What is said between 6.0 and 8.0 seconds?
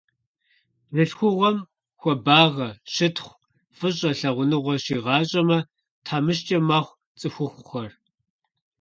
тхьэмыщкӀэ мэхъу цӏыхухъухэр.